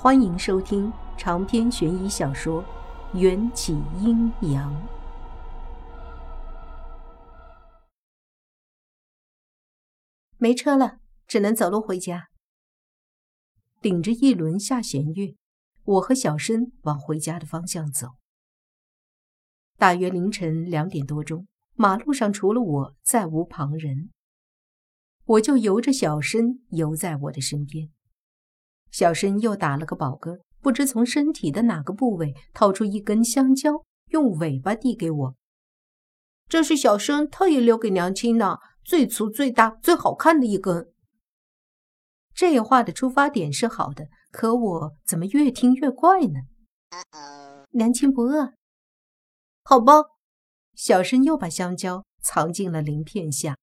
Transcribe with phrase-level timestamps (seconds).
[0.00, 2.62] 欢迎收听长篇悬疑小说
[3.18, 4.72] 《缘起阴阳》。
[10.36, 12.28] 没车了，只能走路回家。
[13.82, 15.34] 顶着一轮下弦月，
[15.82, 18.10] 我和小申往回家的方向走。
[19.78, 24.10] 大约凌晨两点多钟，马路上除了我，再无旁人。
[25.24, 27.90] 我就由着小申游在我的身边。
[28.90, 35.34] 小申又打了个饱嗝，不知从身体的哪个部位掏出一根香蕉，用尾巴递给我。
[36.48, 40.90] 这是小生特意留给娘亲的，最粗、最大、最好看的一根。
[42.34, 46.40] 这话的出发点是好的，可我怎么越听越怪呢？
[47.72, 48.54] 娘亲不饿？
[49.62, 49.94] 好吧。
[50.74, 53.56] 小生又把香蕉藏进了鳞片下。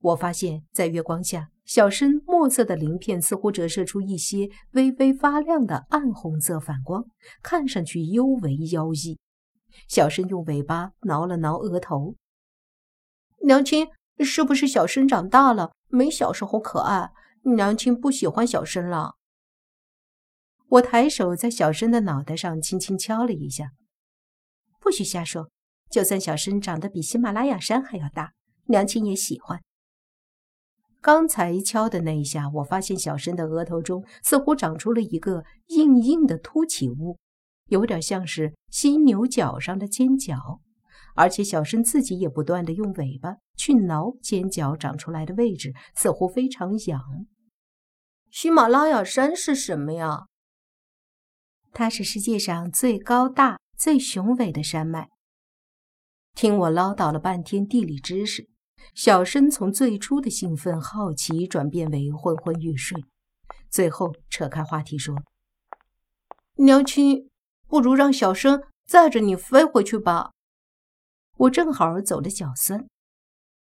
[0.00, 1.50] 我发现，在月光下。
[1.68, 7.04] 小身墨色的鳞片似乎折射出一些微微发亮的暗红色反光，
[7.42, 9.18] 看上去尤为妖异。
[9.86, 12.14] 小身用尾巴挠了挠额头。
[13.44, 13.86] 娘亲，
[14.20, 17.10] 是不是小身长大了，没小时候可爱？
[17.42, 19.16] 娘亲不喜欢小身了。
[20.68, 23.72] 我抬手在小身的脑袋上轻轻敲了一下。
[24.80, 25.50] 不许瞎说，
[25.90, 28.32] 就算小身长得比喜马拉雅山还要大，
[28.68, 29.62] 娘亲也喜欢。
[31.08, 37.16] 刚才敲的那一下，我发现小申的额头中似乎长出了一个硬硬的凸起物，
[37.70, 40.60] 有点像是犀牛角上的尖角，
[41.14, 47.00] 而且小申自己也不断的用尾巴去挠尖角长出来的位置，似乎非常痒。
[48.30, 50.26] 喜马拉雅山是什么呀？
[51.72, 55.08] 它是世界上最高大、最雄伟的山脉。
[56.34, 58.50] 听我唠叨了半天地理知识。
[58.94, 63.04] 小申从最初的兴奋好奇转变为昏昏欲睡，
[63.70, 65.16] 最后扯开话题说
[66.56, 67.30] ：“娘亲，
[67.68, 70.32] 不如让小生载着你飞回去吧。”
[71.38, 72.88] 我正好走的脚酸，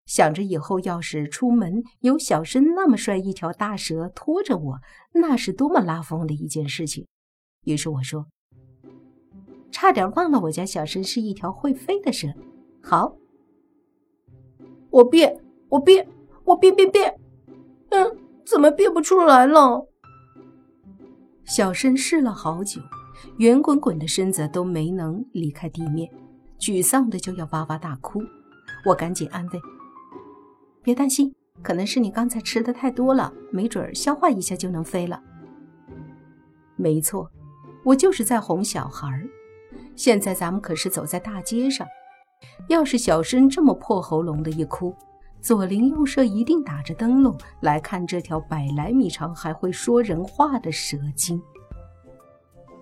[0.06, 4.80] 想着以后要是出门有小申那么帅一条大蛇拖着我，
[5.14, 7.08] 那是多么拉风的一件事情。
[7.64, 8.28] 于是我说
[9.72, 12.28] ：“差点忘了，我家小申是一条会飞的蛇。”
[12.84, 13.18] 好。
[14.96, 16.08] 我变，我变，
[16.46, 17.20] 我变变变，
[17.90, 19.90] 嗯，怎么变不出来了？
[21.44, 22.82] 小申试了好久，
[23.38, 26.10] 圆滚滚的身子都没能离开地面，
[26.58, 28.24] 沮丧的就要哇哇大哭。
[28.86, 29.60] 我赶紧安慰
[30.82, 35.22] ：“别担心，可能是你刚才吃的太多了，没准消化一下就能飞了。”
[36.78, 37.30] 没错，
[37.84, 39.28] 我就是在哄小孩儿。
[39.94, 41.86] 现在咱们可是走在大街上。
[42.68, 44.96] 要是小申这么破喉咙的一哭，
[45.42, 51.42] 左邻右舍一定打着灯笼来看这条百来米长还会说人话的蛇精。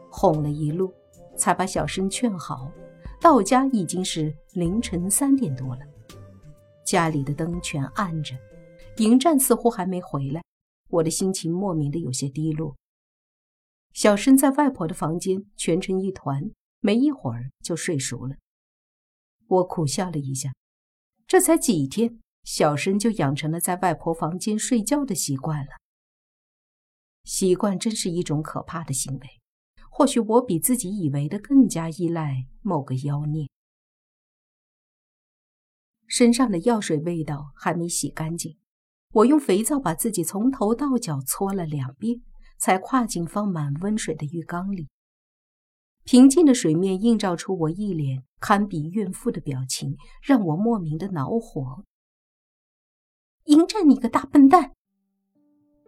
[0.10, 0.94] 哄了一路，
[1.36, 2.72] 才把小申劝好。
[3.20, 5.82] 到家已经是凌晨三点多了，
[6.86, 8.36] 家里的灯全暗着，
[8.98, 10.44] 迎战似乎还没回来，
[10.90, 12.76] 我的心情莫名的有些低落。
[13.94, 18.36] 小申在外婆的房间蜷成一团，没一会儿就睡熟了。
[19.54, 20.54] 我苦笑了一下，
[21.28, 25.72] 这才几天，小申就养成了在外婆房间睡觉的习惯了。
[27.24, 29.30] 习惯真是一种可怕的行为。
[29.96, 33.48] 或许我比自己以为的更加依赖某个妖孽。
[36.08, 38.58] 身上的药水味道还没洗干净，
[39.12, 42.24] 我用肥皂把自己从头到脚搓了两遍，
[42.58, 44.90] 才跨进放满温水的浴缸里。
[46.04, 51.86] 平静的水面映照出我一脸堪比怨妇的表情，让我莫名的恼火。
[53.46, 54.72] 迎战你个大笨蛋！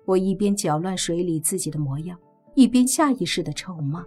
[0.05, 2.17] 我一边搅乱水里自己的模样，
[2.53, 4.05] 一边下意识的臭骂。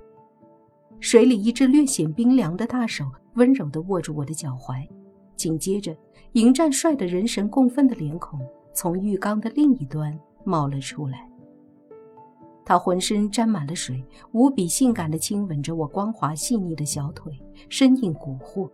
[0.98, 3.04] 水里一只略显冰凉的大手
[3.34, 4.88] 温柔的握住我的脚踝，
[5.36, 5.94] 紧接着，
[6.32, 8.40] 迎战帅的人神共愤的脸孔
[8.72, 11.27] 从浴缸的另一端冒了出来。
[12.68, 17.32] 他浑身沾满了水，无比性感地亲吻着我光滑细腻的小腿，
[17.70, 18.68] 声音蛊惑。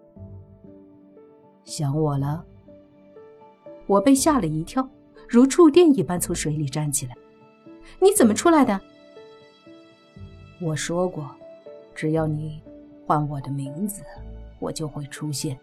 [1.62, 2.44] 想我了？
[3.86, 4.84] 我被吓了一跳，
[5.28, 7.14] 如触电一般从水里站起来。
[8.00, 8.80] 你怎么出来的？
[10.60, 11.30] 我说过，
[11.94, 12.60] 只要你
[13.06, 14.02] 唤我的名字，
[14.58, 15.56] 我就会出现。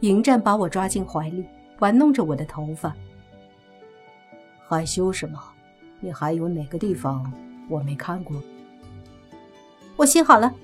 [0.00, 1.46] 迎战把我抓进怀里，
[1.78, 2.94] 玩弄着我的头发。
[4.68, 5.42] 害羞什么？
[6.00, 7.30] 你还有哪个地方
[7.68, 8.42] 我没看过？
[9.96, 10.54] 我心好了，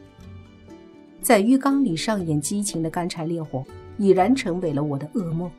[1.20, 3.64] 在浴缸里上演激情的干柴烈火
[3.98, 5.50] 已然成为了我的噩梦。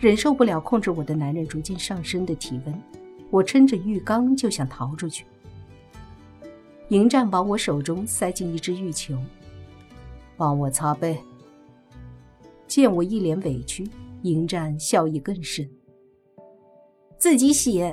[0.00, 2.82] 忍受不了控制我的男人逐渐上升的体温，
[3.30, 5.24] 我撑着浴缸就想逃出去。
[6.88, 9.16] 迎战把我手中塞进一只浴球，
[10.36, 11.16] 帮我擦背。
[12.66, 13.88] 见我一脸委屈，
[14.22, 15.70] 迎战笑意更甚。
[17.16, 17.92] 自己洗。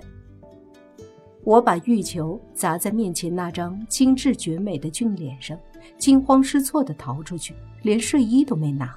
[1.49, 5.57] 我把玉球砸在面前那张精致绝美的俊脸上，
[5.97, 8.95] 惊慌失措地逃出去，连睡衣都没拿。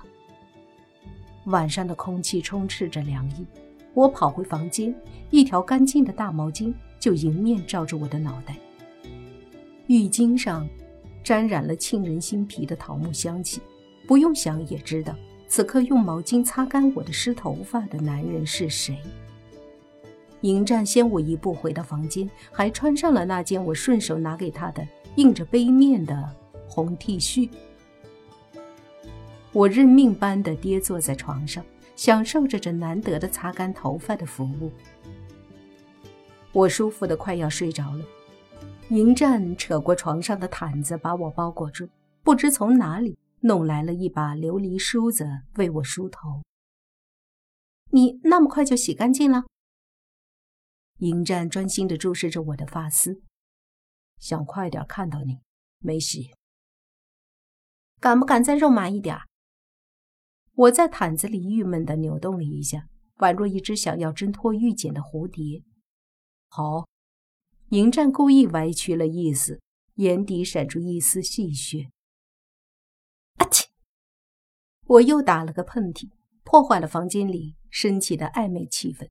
[1.47, 3.47] 晚上的空气充斥着凉意，
[3.95, 4.95] 我跑回房间，
[5.31, 8.55] 一条干净的大毛巾就迎面罩住我的脑袋。
[9.87, 10.69] 浴巾上
[11.25, 13.63] 沾染了沁人心脾的桃木香气，
[14.07, 15.17] 不用想也知道，
[15.49, 18.99] 此刻用毛巾擦干我的湿头发的男人是谁。
[20.43, 24.87] 迎战先我一步回到房间，还穿上了那件我顺手拿给他的
[25.17, 26.29] 印着杯面的
[26.69, 27.49] 红 T 恤。
[29.53, 34.73] 我认命般的跌坐在床上，享受着这难得的擦干头发的服务。
[36.53, 38.05] 我舒服的快要睡着了，
[38.89, 41.89] 迎战扯过床上的毯子把我包裹住，
[42.23, 45.25] 不知从哪里弄来了一把琉璃梳子
[45.57, 46.43] 为我梳头。
[47.91, 49.45] 你那么快就洗干净了？
[51.03, 53.23] 迎战专心地注视着我的发丝，
[54.21, 55.41] 想快点看到你，
[55.81, 56.33] 没洗。
[57.99, 59.19] 敢不敢再肉麻一点？
[60.55, 65.65] 我在毯子里郁闷地扭动了一下，宛若一只想要挣脱玉茧的蝴蝶。
[66.47, 66.87] 好，
[67.71, 69.61] 迎战故意歪曲了意思，
[69.95, 71.91] 眼底闪出一丝戏谑。
[73.39, 73.67] 啊嚏！
[74.87, 76.13] 我又打了个喷嚏，
[76.45, 79.09] 破坏了房间里升起的暧昧气氛。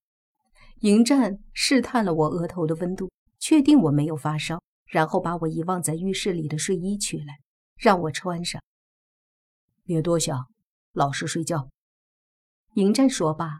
[0.82, 7.38] 迎战试探了我额头的温度，确定我没有发烧，然后把我遗忘在浴室里的睡衣取来，
[7.78, 8.60] 让我穿上。
[9.84, 10.48] 别多想，
[10.94, 11.70] 老实睡觉。
[12.74, 13.60] 迎战说罢，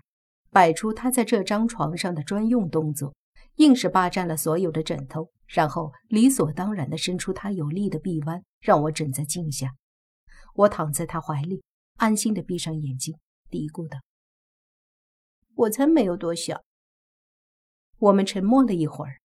[0.50, 3.14] 摆出他在这张床上的专用动作，
[3.58, 9.76] 硬是霸占了所有的枕头，然后理所当然地伸出他有力的臂弯，让我枕在颈下。
[10.56, 11.62] 我躺在他怀里，
[11.98, 13.16] 安心地闭上眼睛，
[13.52, 14.00] 嘀咕道
[15.54, 16.60] ：“我才没有多想。”
[18.02, 19.22] 我们沉默了一会儿，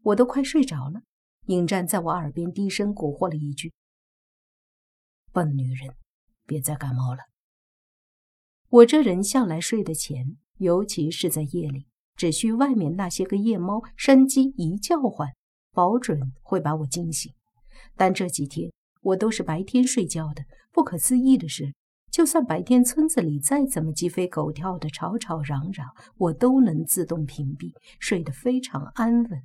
[0.00, 1.02] 我都快睡着了。
[1.48, 3.74] 尹战在我耳边低声蛊惑了一句
[5.32, 5.94] ：“笨女人，
[6.46, 7.24] 别再感冒了。”
[8.70, 15.34] 我这人向来睡得浅，尤其是在夜里，只需外面那些个夜猫山鸡一叫唤，
[15.72, 17.34] 保准会把我惊醒。
[17.96, 18.72] 但这几天
[19.02, 20.46] 我都是白天睡觉的。
[20.72, 21.74] 不可思议的是。
[22.16, 25.86] 就算白天村子里再怎么鸡飞狗跳的吵吵嚷嚷，
[26.16, 29.42] 我都能自动屏蔽，睡得非常安稳。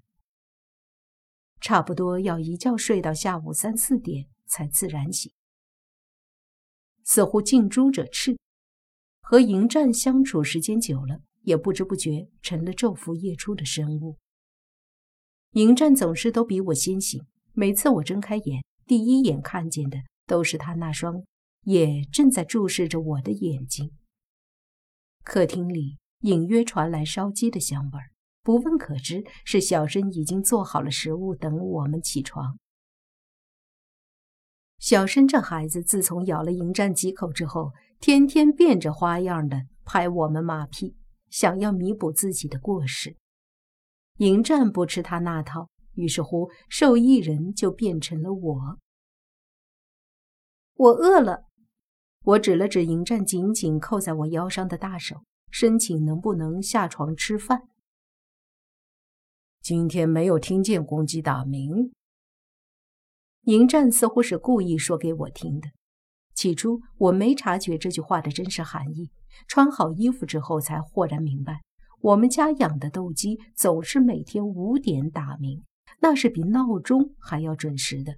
[1.60, 5.34] 差不多要一觉睡到下午三四点才自然醒。
[7.04, 8.38] 似乎近朱者赤，
[9.20, 14.18] 和迎战相处时间久了，也不知不觉成了昼伏夜出的生物。
[15.56, 17.22] 迎战总是都比我先醒，
[17.52, 21.22] 每次我睁开眼，第一眼看见的都是他那双。
[21.64, 23.92] 也正在注视着我的眼睛。
[25.24, 28.12] 客厅里隐约传来烧鸡的香味儿，
[28.42, 32.58] 不问可知是小生已经做好了食物等我们起床。
[34.80, 40.96] 小生这孩子自从咬了迎战几口之后，天天变着花样的拍我们马屁，
[41.30, 43.16] 想要弥补自己的过失。
[44.18, 48.80] 迎战不吃他那套，于是乎受益人就变成了我。
[50.74, 51.51] 我饿了。
[52.24, 57.64] 我指了指迎战紧紧扣在我腰上的大手，申请能不能下床吃饭。
[59.60, 61.92] 今天没有听见公鸡打鸣。
[63.46, 65.70] 迎战似乎是故意说给我听的。
[66.36, 69.10] 起初我没察觉这句话的真实含义，
[69.48, 71.62] 穿好衣服之后才豁然明白，
[72.02, 75.64] 我们家养的斗鸡总是每天五点打鸣，
[76.02, 78.16] 那是比闹钟还要准时的。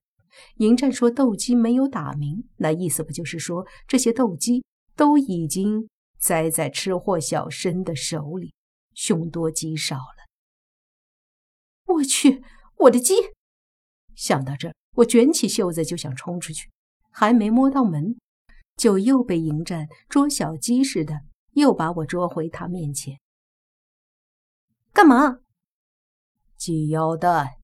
[0.57, 4.63] 迎战说：“斗鸡没有打鸣，那意思不就是说这些斗鸡
[4.95, 8.53] 都已经栽在吃货小生的手里，
[8.93, 10.23] 凶多吉少了？”
[11.95, 12.43] 我去，
[12.77, 13.13] 我的鸡！
[14.15, 16.69] 想到这儿，我卷起袖子就想冲出去，
[17.11, 18.15] 还没摸到门，
[18.77, 21.21] 就又被迎战捉小鸡似的
[21.51, 23.19] 又把我捉回他面前。
[24.91, 25.39] 干嘛？
[26.57, 27.62] 系腰带。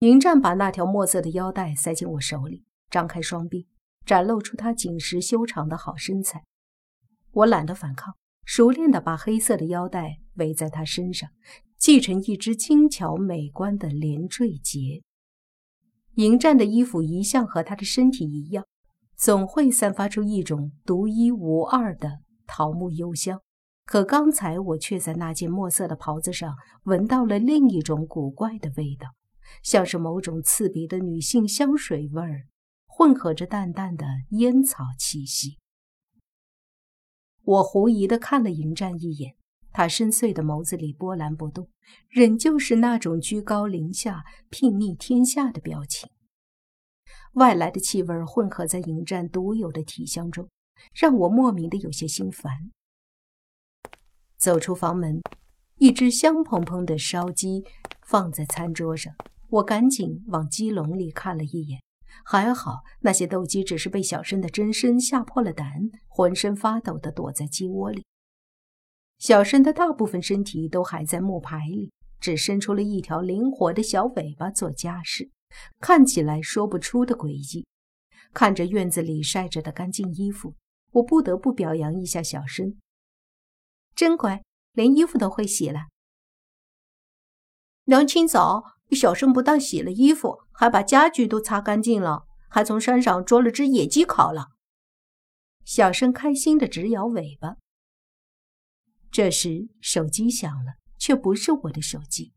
[0.00, 3.68] 迎战把那条墨色的腰带塞进我手里，张开双臂，
[4.04, 6.44] 展露出他紧实修长的好身材。
[7.30, 11.30] 我懒得反抗，熟练地把黑色的腰带围在他身上，
[11.78, 15.02] 系成一只轻巧美观的连缀结。
[16.16, 18.64] 迎战的衣服一向和他的身体一样，
[19.16, 23.40] 总会散发出一种独一无二的桃木幽香。
[23.86, 29.08] 可刚才我却在那件墨色的袍子上闻到了另一种古怪的味道。
[29.62, 32.48] 像是某种刺鼻的女性香水味儿，
[32.86, 35.58] 混合着淡淡的烟草气息。
[37.42, 39.36] 我狐疑的看了迎战一眼，
[39.70, 41.68] 他深邃的眸子里波澜不动，
[42.08, 46.08] 仍旧是那种居高临下、睥睨天下的表情。
[47.34, 50.48] 外来的气味混合在迎战独有的体香中，
[50.94, 52.70] 让我莫名的有些心烦。
[54.38, 55.20] 走出房门，
[55.76, 57.64] 一只香喷喷的烧鸡
[58.06, 59.14] 放在餐桌上，
[59.54, 61.80] 我赶紧往鸡笼里看了一眼。
[62.24, 68.04] 还好，那些斗鸡只是被小申的真身吓破了胆，浑身发抖的躲在鸡窝里。
[69.18, 75.30] 小申的大部分身体都还在木牌里，只伸出了一条灵活的小尾巴做家事，
[75.78, 77.64] 看起来说不出的诡异。
[78.32, 80.56] 看着院子里晒着的干净衣服，
[80.90, 82.76] 我不得不表扬一下小申，
[83.94, 84.42] 真乖，
[84.72, 85.82] 连衣服都会洗了。
[87.84, 88.26] 梁清
[88.90, 94.48] 小生不但洗了衣服，还把家具都擦干净了，还从山上捉了只野鸡烤了。
[95.64, 97.56] 小生开心的直摇尾巴。
[99.10, 102.32] 这时手机响了，却不是我的手机。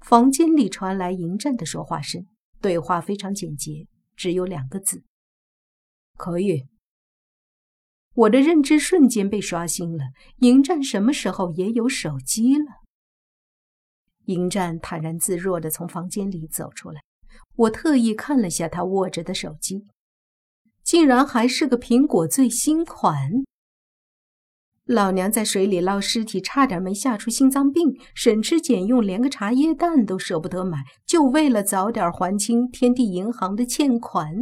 [0.00, 2.26] 房间里传来迎战的说话声，
[2.60, 5.02] 对话非常简洁，只有两个字
[6.16, 6.66] ：“可以。”
[8.14, 10.04] 我的认知瞬间被刷新了。
[10.38, 12.85] 迎战什么时候也有手机了？
[14.26, 17.00] 迎战坦然自若地从房间里走出来，
[17.56, 19.86] 我特意看了下他握着的手机，
[20.84, 23.30] 竟然还是个苹果最新款。
[24.84, 34.32] 老娘在水里捞尸体，差点没吓出心脏病，省吃俭用，连个茶叶蛋都舍不得买，就为了早点还清天地银行的欠款。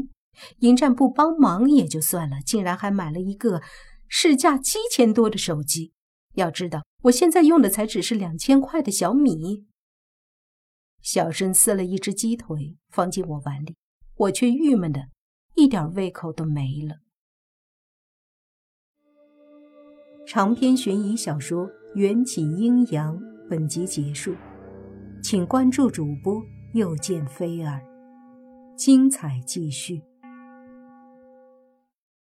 [0.58, 3.62] 迎战不帮忙也就算了，竟然还买了一个
[4.06, 5.92] 市价七千多的手机。
[6.34, 9.64] 要知道，我现在用的才只是两千块的小米。
[11.04, 13.76] 小声撕了一只鸡腿放进我碗里，
[14.16, 15.10] 我却郁闷的
[15.54, 16.96] 一点胃口都没了。
[20.26, 23.18] 长篇悬疑小说《缘起阴阳》
[23.50, 24.34] 本集结束，
[25.22, 26.42] 请关注主播
[26.72, 27.82] 又见菲儿，
[28.74, 30.02] 精彩继续。